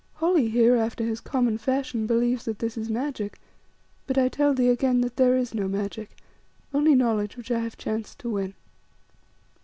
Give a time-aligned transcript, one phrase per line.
[0.15, 3.39] Holly here, after his common fashion, believes that this is magic,
[4.07, 6.17] but I tell thee again that there is no magic,
[6.73, 8.55] only knowledge which I have chanced to win."